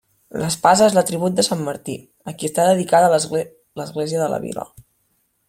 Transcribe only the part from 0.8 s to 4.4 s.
és l'atribut de sant Martí, a qui està dedicada l'església de